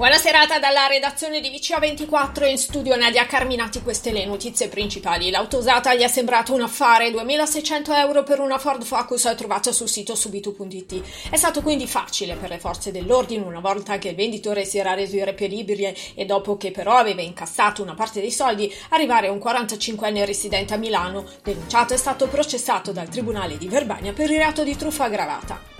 Buona 0.00 0.16
serata 0.16 0.58
dalla 0.58 0.86
redazione 0.86 1.42
di 1.42 1.50
VCA24 1.50 2.48
in 2.48 2.56
studio 2.56 2.96
Nadia 2.96 3.26
Carminati, 3.26 3.82
queste 3.82 4.12
le 4.12 4.24
notizie 4.24 4.68
principali. 4.68 5.28
L'auto 5.28 5.58
usata 5.58 5.94
gli 5.94 6.00
è 6.00 6.08
sembrato 6.08 6.54
un 6.54 6.62
affare, 6.62 7.10
2600 7.10 7.92
euro 7.92 8.22
per 8.22 8.40
una 8.40 8.56
Ford 8.56 8.82
Focus 8.82 9.34
trovata 9.36 9.72
sul 9.72 9.90
sito 9.90 10.14
subito.it. 10.14 11.28
È 11.28 11.36
stato 11.36 11.60
quindi 11.60 11.86
facile 11.86 12.36
per 12.36 12.48
le 12.48 12.58
forze 12.58 12.90
dell'ordine 12.90 13.44
una 13.44 13.60
volta 13.60 13.98
che 13.98 14.08
il 14.08 14.14
venditore 14.14 14.64
si 14.64 14.78
era 14.78 14.94
reso 14.94 15.16
irreperibile 15.16 15.94
e 16.14 16.24
dopo 16.24 16.56
che 16.56 16.70
però 16.70 16.96
aveva 16.96 17.20
incassato 17.20 17.82
una 17.82 17.92
parte 17.92 18.22
dei 18.22 18.32
soldi 18.32 18.74
arrivare 18.88 19.26
a 19.26 19.32
un 19.32 19.38
45enne 19.38 20.24
residente 20.24 20.72
a 20.72 20.78
Milano. 20.78 21.26
Denunciato 21.42 21.92
è 21.92 21.98
stato 21.98 22.26
processato 22.26 22.90
dal 22.90 23.10
Tribunale 23.10 23.58
di 23.58 23.68
Verbania 23.68 24.14
per 24.14 24.30
il 24.30 24.38
reato 24.38 24.64
di 24.64 24.74
truffa 24.74 25.04
aggravata. 25.04 25.79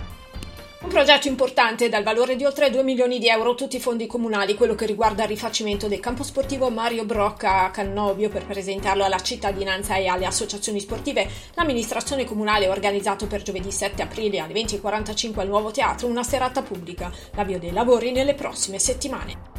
Progetto 0.91 1.29
importante 1.29 1.87
dal 1.87 2.03
valore 2.03 2.35
di 2.35 2.43
oltre 2.43 2.69
2 2.69 2.83
milioni 2.83 3.17
di 3.17 3.29
euro, 3.29 3.55
tutti 3.55 3.77
i 3.77 3.79
fondi 3.79 4.07
comunali, 4.07 4.55
quello 4.55 4.75
che 4.75 4.85
riguarda 4.85 5.23
il 5.23 5.29
rifacimento 5.29 5.87
del 5.87 6.01
campo 6.01 6.21
sportivo 6.21 6.69
Mario 6.69 7.05
Brocca 7.05 7.63
a 7.63 7.71
Cannobio 7.71 8.27
per 8.27 8.45
presentarlo 8.45 9.05
alla 9.05 9.21
cittadinanza 9.21 9.95
e 9.95 10.07
alle 10.07 10.25
associazioni 10.25 10.81
sportive. 10.81 11.29
L'amministrazione 11.53 12.25
comunale 12.25 12.65
ha 12.65 12.71
organizzato 12.71 13.25
per 13.25 13.41
giovedì 13.41 13.71
7 13.71 14.01
aprile 14.01 14.39
alle 14.39 14.53
20.45 14.53 15.39
al 15.39 15.47
nuovo 15.47 15.71
teatro 15.71 16.07
una 16.07 16.23
serata 16.23 16.61
pubblica. 16.61 17.09
L'avvio 17.35 17.57
dei 17.57 17.71
lavori 17.71 18.11
nelle 18.11 18.33
prossime 18.33 18.77
settimane. 18.77 19.50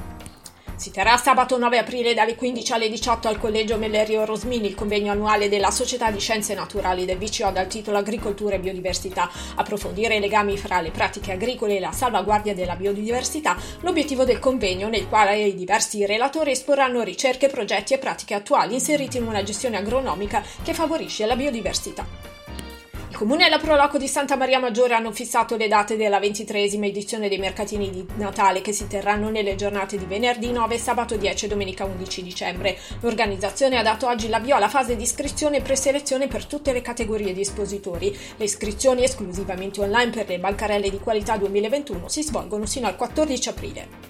Si 0.82 0.90
terrà 0.90 1.16
sabato 1.16 1.58
9 1.58 1.78
aprile 1.78 2.12
dalle 2.12 2.34
15 2.34 2.72
alle 2.72 2.88
18 2.88 3.28
al 3.28 3.38
Collegio 3.38 3.78
Mellerio 3.78 4.24
Rosmini 4.24 4.66
il 4.66 4.74
convegno 4.74 5.12
annuale 5.12 5.48
della 5.48 5.70
Società 5.70 6.10
di 6.10 6.18
Scienze 6.18 6.54
Naturali 6.54 7.04
del 7.04 7.18
VCO 7.18 7.52
dal 7.52 7.68
titolo 7.68 7.98
Agricoltura 7.98 8.56
e 8.56 8.58
Biodiversità. 8.58 9.30
Approfondire 9.54 10.16
i 10.16 10.18
legami 10.18 10.56
fra 10.56 10.80
le 10.80 10.90
pratiche 10.90 11.30
agricole 11.30 11.76
e 11.76 11.78
la 11.78 11.92
salvaguardia 11.92 12.52
della 12.52 12.74
biodiversità, 12.74 13.56
l'obiettivo 13.82 14.24
del 14.24 14.40
convegno 14.40 14.88
nel 14.88 15.06
quale 15.06 15.38
i 15.38 15.54
diversi 15.54 16.04
relatori 16.04 16.50
esporranno 16.50 17.04
ricerche, 17.04 17.46
progetti 17.46 17.94
e 17.94 17.98
pratiche 17.98 18.34
attuali 18.34 18.74
inseriti 18.74 19.18
in 19.18 19.28
una 19.28 19.44
gestione 19.44 19.76
agronomica 19.76 20.42
che 20.64 20.74
favorisce 20.74 21.26
la 21.26 21.36
biodiversità. 21.36 22.41
Comune 23.22 23.46
e 23.46 23.50
la 23.50 23.58
Proloco 23.60 23.98
di 23.98 24.08
Santa 24.08 24.34
Maria 24.34 24.58
Maggiore 24.58 24.94
hanno 24.94 25.12
fissato 25.12 25.56
le 25.56 25.68
date 25.68 25.96
della 25.96 26.18
ventitresima 26.18 26.86
edizione 26.86 27.28
dei 27.28 27.38
mercatini 27.38 27.88
di 27.88 28.04
Natale 28.16 28.62
che 28.62 28.72
si 28.72 28.88
terranno 28.88 29.30
nelle 29.30 29.54
giornate 29.54 29.96
di 29.96 30.06
venerdì 30.06 30.50
9, 30.50 30.76
sabato 30.76 31.14
10 31.14 31.44
e 31.44 31.48
domenica 31.48 31.84
11 31.84 32.20
dicembre. 32.24 32.76
L'organizzazione 32.98 33.78
ha 33.78 33.82
dato 33.84 34.08
oggi 34.08 34.28
l'avvio 34.28 34.56
alla 34.56 34.68
fase 34.68 34.96
di 34.96 35.04
iscrizione 35.04 35.58
e 35.58 35.62
preselezione 35.62 36.26
per 36.26 36.46
tutte 36.46 36.72
le 36.72 36.82
categorie 36.82 37.32
di 37.32 37.42
espositori. 37.42 38.10
Le 38.36 38.44
iscrizioni 38.44 39.04
esclusivamente 39.04 39.80
online 39.80 40.10
per 40.10 40.28
le 40.28 40.40
bancarelle 40.40 40.90
di 40.90 40.98
qualità 40.98 41.36
2021 41.36 42.08
si 42.08 42.24
svolgono 42.24 42.66
sino 42.66 42.88
al 42.88 42.96
14 42.96 43.48
aprile. 43.48 44.01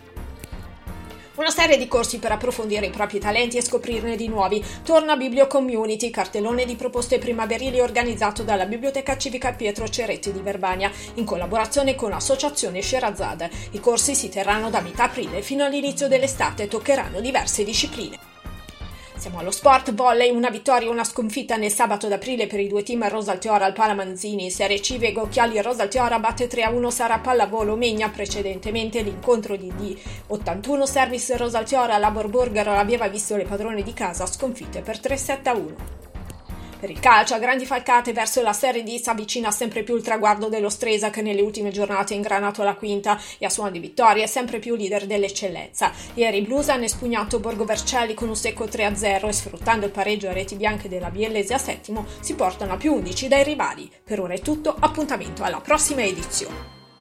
Una 1.35 1.49
serie 1.49 1.79
di 1.79 1.89
corsi 1.89 2.19
per 2.19 2.31
approfondire 2.31 2.85
i 2.85 2.91
propri 2.91 3.19
talenti 3.19 3.57
e 3.57 3.63
scoprirne 3.63 4.17
di 4.17 4.29
nuovi. 4.29 4.63
Torna 4.85 5.17
Biblio 5.17 5.47
Community, 5.47 6.11
cartellone 6.11 6.67
di 6.67 6.77
proposte 6.77 7.19
primaverili 7.19 7.81
organizzato 7.81 8.43
dalla 8.43 8.67
Biblioteca 8.67 9.17
Civica 9.17 9.53
Pietro 9.53 9.89
Ceretti 9.89 10.31
di 10.31 10.41
Verbania, 10.41 10.93
in 11.15 11.25
collaborazione 11.25 11.95
con 11.95 12.11
l'associazione 12.11 12.83
Sherazade. 12.83 13.51
I 13.71 13.81
corsi 13.81 14.15
si 14.15 14.29
terranno 14.29 14.69
da 14.69 14.83
metà 14.83 15.05
aprile 15.05 15.41
fino 15.41 15.65
all'inizio 15.65 16.07
dell'estate 16.07 16.65
e 16.65 16.69
toccheranno 16.69 17.19
diverse 17.21 17.65
discipline. 17.65 18.32
Siamo 19.23 19.39
allo 19.39 19.53
sport, 19.53 19.95
volley, 19.95 20.35
una 20.35 20.51
vittoria 20.51 20.89
e 20.89 20.91
una 20.91 21.05
sconfitta 21.05 21.55
nel 21.55 21.71
sabato 21.71 22.09
d'aprile 22.09 22.49
per 22.49 22.59
i 22.59 22.67
due 22.67 22.83
team 22.83 23.09
Rosaltiora 23.09 23.65
al 23.65 23.73
Palamanzini. 23.73 24.51
Serie 24.51 24.81
C 24.81 24.99
Vego 24.99 25.29
Chiali 25.29 25.63
Rosaltiora 25.63 26.19
batte 26.19 26.49
3-1 26.49 26.89
Sara 26.89 27.21
Pallavolo 27.21 27.77
Megna, 27.77 28.09
precedentemente 28.09 29.01
l'incontro 29.01 29.55
di 29.55 29.73
D81 30.29 30.83
Service 30.83 31.37
Rosaltiora 31.37 31.99
Labor 31.99 32.27
Burger 32.27 32.67
aveva 32.67 33.07
visto 33.07 33.37
le 33.37 33.45
padrone 33.45 33.85
di 33.85 33.93
casa 33.93 34.27
sconfitte 34.27 34.81
per 34.81 34.99
3-7-1. 34.99 36.02
Per 36.83 36.91
il 36.91 36.99
calcio, 36.99 37.35
a 37.35 37.39
grandi 37.39 37.65
falcate 37.65 38.13
verso 38.13 38.43
la 38.43 38.53
Serie 38.53 38.83
D 38.83 39.01
si 39.01 39.09
avvicina 39.09 39.53
sempre 39.53 39.85
più 39.85 39.95
il 39.95 40.03
traguardo 40.03 40.49
dello 40.49 40.69
Stresa 40.69 41.11
che 41.11 41.23
nelle 41.23 41.41
ultime 41.41 41.71
giornate 41.71 42.13
ha 42.13 42.17
ingranato 42.17 42.65
la 42.65 42.75
quinta 42.75 43.21
e 43.39 43.47
a 43.47 43.51
suono 43.51 43.71
di 43.71 43.79
vittoria 43.79 44.25
è 44.25 44.27
sempre 44.27 44.59
più 44.59 44.75
leader 44.75 45.07
dell'eccellenza. 45.07 45.93
Ieri 46.15 46.39
i 46.39 46.43
Blues 46.43 46.71
hanno 46.71 46.83
espugnato 46.83 47.39
Borgo 47.39 47.65
Vercelli 47.65 48.15
con 48.15 48.27
un 48.27 48.35
secco 48.35 48.65
3-0 48.65 49.29
e 49.29 49.33
sfruttando 49.33 49.87
il 49.87 49.93
pareggio 49.93 50.29
a 50.29 50.33
reti 50.33 50.57
bianche 50.57 50.89
della 50.89 51.11
Biellese 51.11 51.55
a 51.55 51.59
settimo 51.59 52.05
si 52.19 52.35
portano 52.35 52.73
a 52.73 52.77
più 52.77 52.95
11 52.95 53.29
dai 53.29 53.45
rivali. 53.45 53.89
Per 54.03 54.19
ora 54.19 54.35
è 54.35 54.41
tutto, 54.41 54.75
appuntamento 54.77 55.45
alla 55.45 55.61
prossima 55.61 56.03
edizione. 56.03 56.82